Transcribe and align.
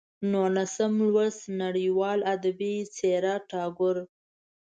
نولسم 0.31 0.93
لوست: 1.11 1.41
نړیواله 1.61 2.23
ادبي 2.35 2.75
څېره 2.95 3.33
ټاګور 3.49 3.97